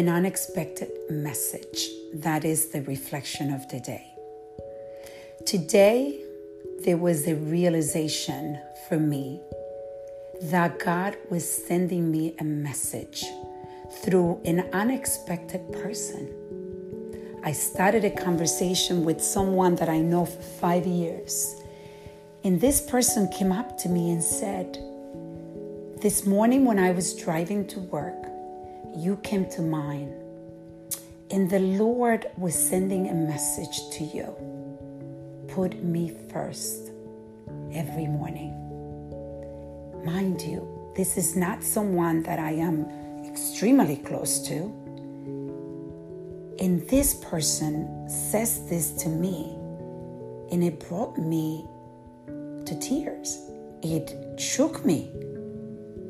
an 0.00 0.08
unexpected 0.08 0.90
message 1.10 1.90
that 2.14 2.42
is 2.42 2.68
the 2.68 2.80
reflection 2.84 3.52
of 3.52 3.68
the 3.68 3.78
day. 3.80 4.06
Today, 5.44 6.18
there 6.86 6.96
was 6.96 7.28
a 7.28 7.34
realization 7.34 8.58
for 8.88 8.98
me 8.98 9.42
that 10.40 10.78
God 10.78 11.18
was 11.28 11.46
sending 11.46 12.10
me 12.10 12.34
a 12.40 12.44
message 12.44 13.26
through 14.02 14.40
an 14.46 14.60
unexpected 14.72 15.70
person. 15.70 16.32
I 17.44 17.52
started 17.52 18.02
a 18.06 18.10
conversation 18.10 19.04
with 19.04 19.20
someone 19.20 19.74
that 19.74 19.90
I 19.90 19.98
know 19.98 20.24
for 20.24 20.40
five 20.40 20.86
years. 20.86 21.54
And 22.42 22.58
this 22.58 22.80
person 22.80 23.28
came 23.28 23.52
up 23.52 23.76
to 23.80 23.90
me 23.90 24.10
and 24.12 24.24
said, 24.24 24.78
This 26.00 26.24
morning 26.24 26.64
when 26.64 26.78
I 26.78 26.92
was 26.92 27.14
driving 27.14 27.66
to 27.66 27.80
work, 27.80 28.19
you 28.96 29.16
came 29.22 29.48
to 29.50 29.62
mind. 29.62 30.14
And 31.30 31.48
the 31.48 31.60
Lord 31.60 32.26
was 32.36 32.54
sending 32.54 33.08
a 33.08 33.14
message 33.14 33.88
to 33.92 34.04
you. 34.04 34.34
Put 35.48 35.82
me 35.82 36.16
first 36.32 36.90
every 37.72 38.06
morning. 38.06 38.56
Mind 40.04 40.42
you, 40.42 40.92
this 40.96 41.16
is 41.16 41.36
not 41.36 41.62
someone 41.62 42.22
that 42.24 42.38
I 42.38 42.52
am 42.52 42.86
extremely 43.24 43.96
close 43.96 44.40
to. 44.48 44.56
And 46.58 46.86
this 46.88 47.14
person 47.14 48.08
says 48.08 48.68
this 48.68 48.92
to 49.02 49.08
me, 49.08 49.56
and 50.50 50.64
it 50.64 50.80
brought 50.88 51.16
me 51.16 51.66
to 52.26 52.78
tears. 52.80 53.38
It 53.82 54.14
shook 54.38 54.84
me 54.84 55.10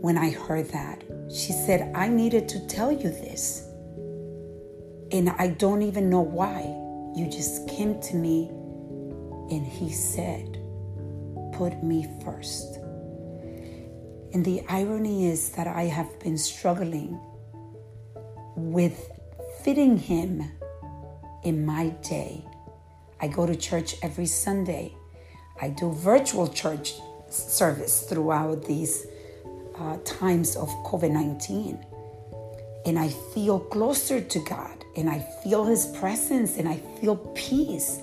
when 0.00 0.16
I 0.16 0.30
heard 0.30 0.68
that. 0.70 1.04
She 1.32 1.52
said, 1.52 1.92
I 1.94 2.08
needed 2.08 2.48
to 2.48 2.66
tell 2.66 2.90
you 2.90 3.08
this. 3.08 3.66
And 5.12 5.30
I 5.38 5.48
don't 5.48 5.82
even 5.82 6.10
know 6.10 6.20
why. 6.20 6.62
You 7.14 7.28
just 7.30 7.68
came 7.68 8.00
to 8.02 8.16
me 8.16 8.48
and 9.50 9.64
he 9.64 9.92
said, 9.92 10.58
Put 11.52 11.82
me 11.84 12.08
first. 12.24 12.76
And 14.32 14.44
the 14.44 14.62
irony 14.68 15.28
is 15.28 15.50
that 15.50 15.66
I 15.66 15.82
have 15.82 16.18
been 16.20 16.38
struggling 16.38 17.20
with 18.56 19.10
fitting 19.62 19.98
him 19.98 20.50
in 21.44 21.64
my 21.64 21.88
day. 22.08 22.44
I 23.20 23.28
go 23.28 23.46
to 23.46 23.54
church 23.54 23.96
every 24.02 24.26
Sunday. 24.26 24.94
I 25.60 25.68
do 25.68 25.92
virtual 25.92 26.48
church 26.48 26.94
service 27.28 28.02
throughout 28.02 28.64
these 28.64 29.06
uh, 29.80 29.96
times 30.04 30.56
of 30.56 30.68
COVID 30.84 31.10
19. 31.10 31.84
And 32.86 32.98
I 32.98 33.08
feel 33.34 33.58
closer 33.58 34.20
to 34.20 34.38
God 34.40 34.84
and 34.96 35.08
I 35.08 35.20
feel 35.42 35.64
His 35.64 35.86
presence 35.86 36.56
and 36.56 36.68
I 36.68 36.76
feel 37.00 37.16
peace. 37.34 38.00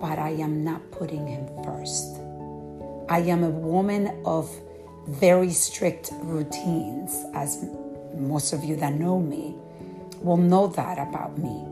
But 0.00 0.18
I 0.18 0.30
am 0.30 0.64
not 0.64 0.90
putting 0.90 1.26
Him 1.26 1.46
first. 1.64 2.18
I 3.08 3.20
am 3.28 3.44
a 3.44 3.50
woman 3.50 4.22
of 4.24 4.50
very 5.08 5.50
strict 5.50 6.10
routines, 6.22 7.24
as 7.34 7.64
most 8.16 8.52
of 8.52 8.64
you 8.64 8.76
that 8.76 8.94
know 8.94 9.20
me 9.20 9.54
will 10.20 10.36
know 10.36 10.68
that 10.68 10.98
about 10.98 11.36
me. 11.38 11.66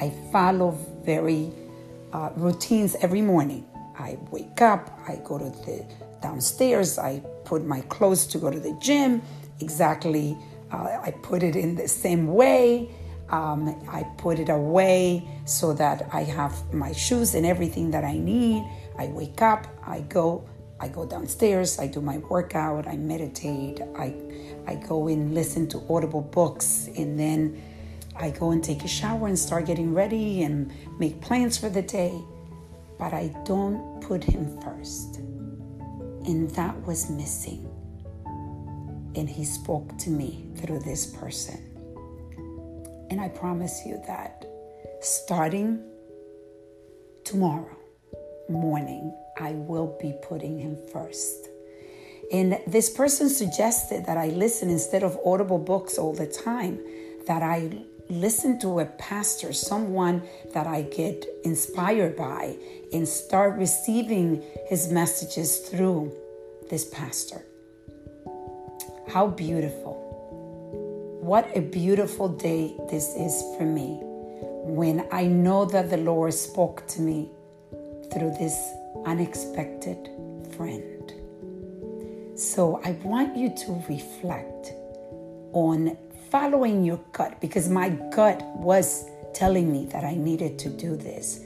I 0.00 0.10
follow 0.32 0.70
very 1.04 1.52
uh, 2.12 2.30
routines 2.36 2.96
every 3.02 3.20
morning. 3.20 3.66
I 4.00 4.18
wake 4.30 4.62
up, 4.62 4.98
I 5.06 5.16
go 5.22 5.38
to 5.38 5.50
the 5.50 5.86
downstairs, 6.22 6.98
I 6.98 7.20
put 7.44 7.64
my 7.64 7.82
clothes 7.82 8.26
to 8.28 8.38
go 8.38 8.50
to 8.50 8.58
the 8.58 8.76
gym 8.80 9.22
exactly. 9.60 10.36
Uh, 10.72 10.98
I 11.02 11.10
put 11.22 11.42
it 11.42 11.56
in 11.56 11.74
the 11.74 11.88
same 11.88 12.28
way. 12.28 12.90
Um, 13.28 13.76
I 13.88 14.02
put 14.16 14.38
it 14.40 14.48
away 14.48 15.28
so 15.44 15.72
that 15.74 16.08
I 16.12 16.22
have 16.24 16.74
my 16.74 16.92
shoes 16.92 17.34
and 17.34 17.46
everything 17.46 17.90
that 17.92 18.04
I 18.04 18.18
need. 18.18 18.64
I 18.98 19.06
wake 19.06 19.40
up, 19.40 19.66
I 19.86 20.00
go, 20.00 20.44
I 20.80 20.88
go 20.88 21.06
downstairs, 21.06 21.78
I 21.78 21.86
do 21.86 22.00
my 22.00 22.18
workout, 22.18 22.88
I 22.88 22.96
meditate, 22.96 23.80
I, 23.96 24.14
I 24.66 24.74
go 24.74 25.06
and 25.06 25.32
listen 25.32 25.68
to 25.68 25.82
audible 25.88 26.22
books, 26.22 26.88
and 26.96 27.18
then 27.18 27.62
I 28.16 28.30
go 28.30 28.50
and 28.50 28.64
take 28.64 28.82
a 28.82 28.88
shower 28.88 29.28
and 29.28 29.38
start 29.38 29.64
getting 29.66 29.94
ready 29.94 30.42
and 30.42 30.72
make 30.98 31.20
plans 31.20 31.56
for 31.56 31.68
the 31.68 31.82
day. 31.82 32.12
But 32.98 33.14
I 33.14 33.34
don't 33.44 33.78
put 34.10 34.24
him 34.24 34.60
first. 34.60 35.18
And 36.26 36.50
that 36.56 36.76
was 36.84 37.08
missing. 37.10 37.64
And 39.14 39.30
he 39.30 39.44
spoke 39.44 39.96
to 39.98 40.10
me 40.10 40.48
through 40.56 40.80
this 40.80 41.06
person. 41.06 41.60
And 43.08 43.20
I 43.20 43.28
promise 43.28 43.82
you 43.86 44.02
that 44.08 44.44
starting 45.00 45.80
tomorrow 47.22 47.76
morning, 48.48 49.16
I 49.38 49.52
will 49.52 49.96
be 50.02 50.12
putting 50.28 50.58
him 50.58 50.76
first. 50.92 51.46
And 52.32 52.58
this 52.66 52.90
person 52.90 53.28
suggested 53.28 54.06
that 54.06 54.16
I 54.16 54.26
listen 54.30 54.70
instead 54.70 55.04
of 55.04 55.16
audible 55.24 55.60
books 55.60 55.98
all 55.98 56.14
the 56.14 56.26
time, 56.26 56.80
that 57.28 57.44
I 57.44 57.84
listen 58.10 58.58
to 58.58 58.80
a 58.80 58.84
pastor, 58.84 59.52
someone 59.52 60.22
that 60.52 60.66
I 60.66 60.82
get 60.82 61.24
inspired 61.44 62.16
by, 62.16 62.56
and 62.92 63.06
start 63.06 63.56
receiving 63.56 64.42
his 64.66 64.90
messages 64.90 65.58
through 65.58 66.12
this 66.68 66.84
pastor. 66.86 67.44
How 69.08 69.28
beautiful. 69.28 70.08
What 71.20 71.48
a 71.56 71.60
beautiful 71.60 72.28
day 72.28 72.76
this 72.90 73.14
is 73.14 73.42
for 73.56 73.64
me 73.64 74.00
when 74.02 75.06
I 75.12 75.24
know 75.24 75.64
that 75.66 75.90
the 75.90 75.96
Lord 75.96 76.34
spoke 76.34 76.86
to 76.88 77.00
me 77.00 77.30
through 78.12 78.34
this 78.38 78.56
unexpected 79.06 80.08
friend. 80.56 81.12
So 82.36 82.80
I 82.84 82.92
want 83.04 83.36
you 83.36 83.54
to 83.54 83.84
reflect 83.88 84.72
on 85.52 85.96
following 86.30 86.84
your 86.84 87.00
gut 87.12 87.40
because 87.40 87.68
my 87.68 87.88
gut 88.14 88.42
was 88.56 89.04
telling 89.34 89.70
me 89.72 89.86
that 89.86 90.04
I 90.04 90.14
needed 90.14 90.58
to 90.60 90.68
do 90.68 90.96
this, 90.96 91.40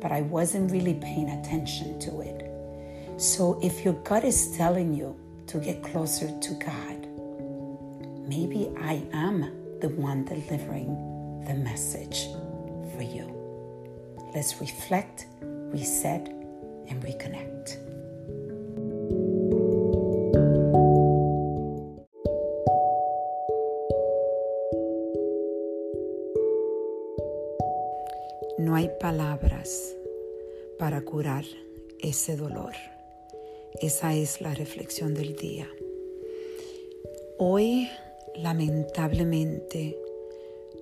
but 0.00 0.12
I 0.12 0.22
wasn't 0.22 0.72
really 0.72 0.94
paying 0.94 1.28
attention 1.28 1.98
to 2.00 2.20
it. 2.20 3.20
So 3.20 3.60
if 3.62 3.84
your 3.84 3.94
gut 3.94 4.24
is 4.24 4.56
telling 4.56 4.94
you 4.94 5.14
to 5.48 5.58
get 5.58 5.82
closer 5.82 6.26
to 6.26 6.54
God, 6.54 7.06
maybe 8.26 8.72
I 8.80 9.02
am 9.12 9.78
the 9.80 9.90
one 9.90 10.24
delivering 10.24 11.44
the 11.46 11.54
message 11.54 12.28
for 12.96 13.02
you. 13.02 13.26
Let's 14.34 14.60
reflect, 14.60 15.26
reset, 15.42 16.28
and 16.88 17.02
reconnect. 17.02 17.89
No 28.60 28.74
hay 28.74 28.90
palabras 29.00 29.96
para 30.78 31.00
curar 31.00 31.46
ese 31.98 32.36
dolor. 32.36 32.74
Esa 33.80 34.12
es 34.12 34.42
la 34.42 34.52
reflexión 34.52 35.14
del 35.14 35.34
día. 35.34 35.66
Hoy, 37.38 37.88
lamentablemente, 38.34 39.96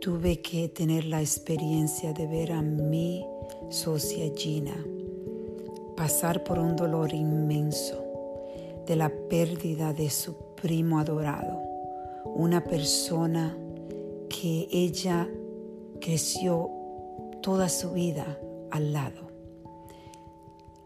tuve 0.00 0.41
que 0.41 0.69
tener 0.69 1.05
la 1.05 1.21
experiencia 1.21 2.12
de 2.12 2.27
ver 2.27 2.50
a 2.50 2.62
mi 2.62 3.25
socia 3.71 4.28
Gina 4.34 4.84
pasar 5.97 6.43
por 6.43 6.59
un 6.59 6.75
dolor 6.75 7.15
inmenso 7.15 8.05
de 8.89 8.97
la 8.97 9.09
pérdida 9.09 9.92
de 9.92 10.10
su 10.10 10.34
primo 10.60 10.98
adorado, 10.98 11.63
una 12.24 12.65
persona 12.65 13.57
que 14.28 14.66
ella 14.72 15.28
creció 16.01 16.72
toda 17.48 17.71
su 17.71 17.92
vida 17.92 18.39
al 18.71 18.92
lado. 18.92 19.30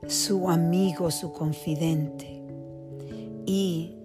Su 0.06 0.48
amigo, 0.48 1.10
su 1.10 1.32
confidente. 1.32 2.40
Y 3.44 3.96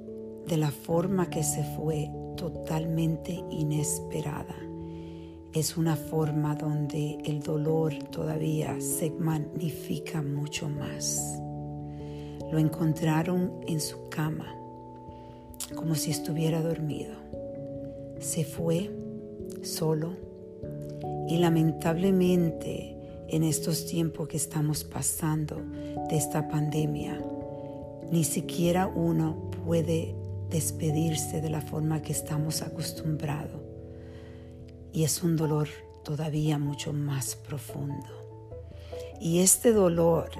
de 0.47 0.57
la 0.57 0.71
forma 0.71 1.29
que 1.29 1.43
se 1.43 1.63
fue 1.75 2.09
totalmente 2.35 3.43
inesperada. 3.51 4.55
Es 5.53 5.77
una 5.77 5.95
forma 5.95 6.55
donde 6.55 7.19
el 7.25 7.43
dolor 7.43 7.93
todavía 8.05 8.81
se 8.81 9.11
magnifica 9.11 10.23
mucho 10.23 10.67
más. 10.67 11.39
Lo 12.51 12.57
encontraron 12.57 13.51
en 13.67 13.79
su 13.79 14.09
cama, 14.09 14.51
como 15.75 15.93
si 15.93 16.09
estuviera 16.09 16.63
dormido. 16.63 17.13
Se 18.19 18.43
fue 18.43 18.89
solo 19.61 20.26
y 21.27 21.37
lamentablemente 21.37 22.95
en 23.29 23.43
estos 23.43 23.85
tiempos 23.85 24.27
que 24.27 24.37
estamos 24.37 24.83
pasando 24.83 25.57
de 26.09 26.15
esta 26.17 26.47
pandemia, 26.47 27.21
ni 28.11 28.23
siquiera 28.23 28.87
uno 28.87 29.51
puede 29.65 30.15
despedirse 30.49 31.41
de 31.41 31.49
la 31.49 31.61
forma 31.61 32.01
que 32.01 32.13
estamos 32.13 32.61
acostumbrados. 32.61 33.61
y 34.93 35.03
es 35.03 35.21
un 35.21 35.35
dolor 35.35 35.67
todavía 36.03 36.57
mucho 36.57 36.93
más 36.93 37.35
profundo. 37.35 38.07
Y 39.19 39.39
este 39.39 39.73
dolor 39.73 40.31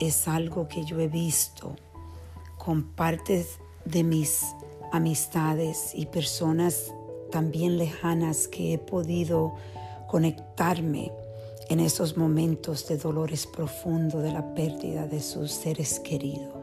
es 0.00 0.26
algo 0.26 0.66
que 0.66 0.84
yo 0.84 0.98
he 0.98 1.06
visto 1.06 1.76
con 2.58 2.94
partes 2.94 3.58
de 3.84 4.02
mis 4.02 4.42
amistades 4.92 5.92
y 5.94 6.06
personas 6.06 6.92
también 7.30 7.78
lejanas 7.78 8.48
que 8.48 8.74
he 8.74 8.78
podido 8.78 9.54
conectarme 10.08 11.12
en 11.68 11.80
esos 11.80 12.16
momentos 12.16 12.88
de 12.88 12.96
dolores 12.96 13.46
profundos 13.46 14.22
de 14.22 14.32
la 14.32 14.54
pérdida 14.54 15.06
de 15.06 15.20
sus 15.20 15.52
seres 15.52 16.00
queridos. 16.00 16.54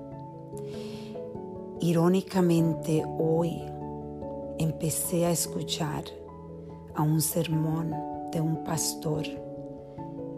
Irónicamente 1.80 3.04
hoy 3.18 3.62
empecé 4.58 5.26
a 5.26 5.32
escuchar 5.32 6.04
a 6.96 7.04
un 7.04 7.22
sermón 7.22 7.96
de 8.32 8.42
un 8.42 8.64
pastor 8.64 9.26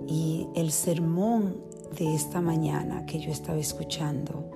y 0.08 0.48
el 0.56 0.72
sermón 0.72 1.64
de 1.98 2.14
esta 2.14 2.42
mañana 2.42 3.06
que 3.06 3.20
yo 3.20 3.32
estaba 3.32 3.58
escuchando, 3.58 4.52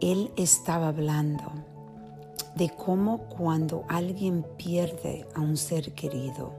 él 0.00 0.30
estaba 0.36 0.88
hablando 0.88 1.42
de 2.54 2.70
cómo 2.70 3.28
cuando 3.28 3.84
alguien 3.88 4.44
pierde 4.56 5.26
a 5.34 5.40
un 5.40 5.56
ser 5.56 5.92
querido, 5.94 6.52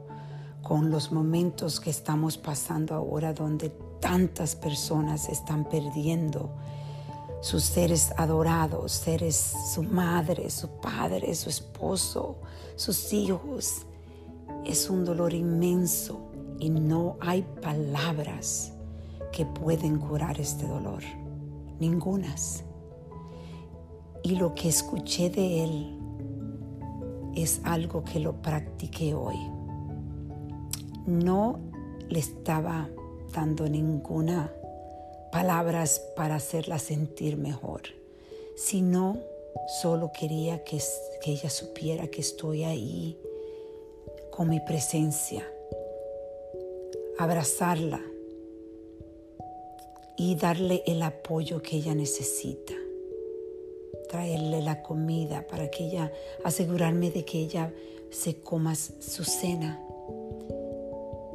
con 0.61 0.89
los 0.89 1.11
momentos 1.11 1.79
que 1.79 1.89
estamos 1.89 2.37
pasando 2.37 2.95
ahora 2.95 3.33
donde 3.33 3.69
tantas 3.99 4.55
personas 4.55 5.29
están 5.29 5.65
perdiendo 5.65 6.49
sus 7.41 7.63
seres 7.63 8.11
adorados, 8.17 8.91
seres, 8.91 9.53
su 9.73 9.83
madre, 9.83 10.49
su 10.49 10.67
padre, 10.81 11.35
su 11.35 11.49
esposo, 11.49 12.37
sus 12.75 13.13
hijos. 13.13 13.85
Es 14.65 14.89
un 14.89 15.05
dolor 15.05 15.33
inmenso 15.33 16.31
y 16.59 16.71
no 16.71 17.17
hay 17.19 17.43
palabras 17.61 18.73
que 19.31 19.45
pueden 19.45 19.99
curar 19.99 20.39
este 20.39 20.65
dolor, 20.67 21.03
ningunas. 21.79 22.63
Y 24.25 24.37
lo 24.37 24.55
que 24.55 24.69
escuché 24.69 25.29
de 25.29 25.63
él 25.63 25.99
es 27.35 27.61
algo 27.63 28.03
que 28.03 28.19
lo 28.19 28.41
practiqué 28.41 29.13
hoy. 29.13 29.35
No 31.05 31.59
le 32.09 32.17
estaba 32.17 32.89
dando 33.31 33.69
ninguna 33.69 34.51
palabras 35.31 36.01
para 36.15 36.37
hacerla 36.37 36.79
sentir 36.79 37.37
mejor, 37.37 37.81
sino 38.55 39.19
solo 39.79 40.11
quería 40.11 40.63
que, 40.63 40.81
que 41.21 41.33
ella 41.33 41.51
supiera 41.51 42.07
que 42.07 42.21
estoy 42.21 42.63
ahí 42.63 43.19
con 44.31 44.49
mi 44.49 44.59
presencia, 44.59 45.47
abrazarla 47.19 48.01
y 50.17 50.33
darle 50.33 50.81
el 50.87 51.03
apoyo 51.03 51.61
que 51.61 51.75
ella 51.77 51.93
necesita, 51.93 52.73
traerle 54.15 54.61
la 54.61 54.81
comida 54.81 55.45
para 55.45 55.69
que 55.69 55.87
ella, 55.87 56.09
asegurarme 56.45 57.11
de 57.11 57.25
que 57.25 57.37
ella 57.37 57.73
se 58.09 58.37
coma 58.37 58.73
su 58.73 59.25
cena 59.25 59.81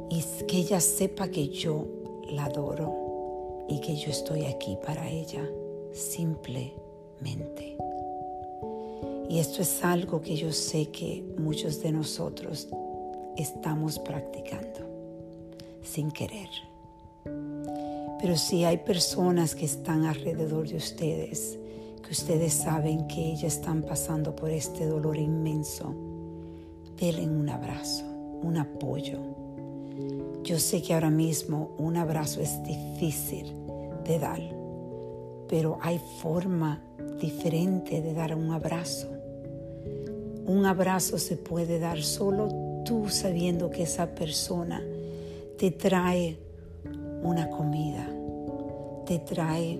y 0.09 0.23
que 0.47 0.57
ella 0.57 0.79
sepa 0.79 1.27
que 1.27 1.49
yo 1.49 1.85
la 2.31 2.45
adoro 2.45 3.65
y 3.69 3.79
que 3.81 3.95
yo 3.95 4.09
estoy 4.09 4.45
aquí 4.45 4.79
para 4.83 5.07
ella 5.07 5.47
simplemente. 5.93 7.77
Y 9.29 9.37
esto 9.37 9.61
es 9.61 9.83
algo 9.83 10.19
que 10.19 10.35
yo 10.35 10.51
sé 10.51 10.87
que 10.87 11.23
muchos 11.37 11.83
de 11.83 11.91
nosotros 11.91 12.67
estamos 13.37 13.99
practicando 13.99 14.79
sin 15.83 16.09
querer. 16.09 16.49
Pero 18.19 18.35
si 18.37 18.63
hay 18.63 18.77
personas 18.77 19.53
que 19.53 19.65
están 19.65 20.05
alrededor 20.05 20.67
de 20.67 20.77
ustedes, 20.77 21.59
que 22.01 22.11
ustedes 22.11 22.53
saben 22.53 23.07
que 23.07 23.31
ellas 23.31 23.55
están 23.55 23.83
pasando 23.83 24.35
por 24.35 24.49
este 24.49 24.85
dolor 24.85 25.17
inmenso, 25.17 25.93
denle 26.97 27.27
un 27.27 27.49
abrazo, 27.49 28.05
un 28.43 28.57
apoyo 28.57 29.19
yo 30.43 30.57
sé 30.57 30.81
que 30.81 30.93
ahora 30.93 31.11
mismo 31.11 31.71
un 31.77 31.97
abrazo 31.97 32.41
es 32.41 32.63
difícil 32.63 33.53
de 34.03 34.17
dar, 34.17 34.41
pero 35.47 35.77
hay 35.81 36.01
forma 36.19 36.81
diferente 37.19 38.01
de 38.01 38.13
dar 38.13 38.35
un 38.35 38.49
abrazo. 38.49 39.07
Un 40.47 40.65
abrazo 40.65 41.19
se 41.19 41.37
puede 41.37 41.77
dar 41.77 42.01
solo 42.01 42.81
tú 42.85 43.07
sabiendo 43.09 43.69
que 43.69 43.83
esa 43.83 44.07
persona 44.15 44.81
te 45.59 45.69
trae 45.69 46.39
una 47.21 47.47
comida, 47.51 48.09
te 49.05 49.19
trae 49.19 49.79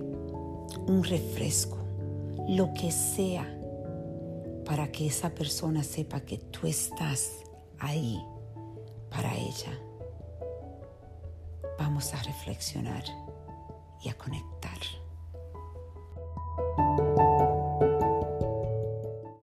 un 0.86 1.02
refresco, 1.02 1.78
lo 2.48 2.72
que 2.74 2.90
sea, 2.90 3.46
para 4.64 4.90
que 4.92 5.06
esa 5.06 5.30
persona 5.30 5.82
sepa 5.82 6.20
que 6.20 6.38
tú 6.38 6.66
estás 6.66 7.30
ahí 7.78 8.22
para 9.10 9.34
ella 9.36 9.78
vamos 11.82 12.14
a 12.14 12.22
reflexionar 12.22 13.04
y 14.02 14.08
a 14.08 14.14
conectar. 14.14 14.78